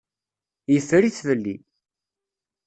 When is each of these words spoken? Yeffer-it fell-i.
Yeffer-it 0.73 1.17
fell-i. 1.27 1.55